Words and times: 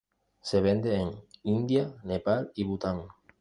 Se 0.49 0.61
vende 0.61 0.95
en 0.95 1.09
India, 1.43 1.93
Nepal 2.03 2.51
y 2.55 2.63
Bután. 2.63 3.03